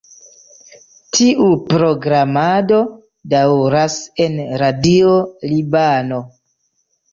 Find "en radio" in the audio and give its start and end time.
4.27-5.15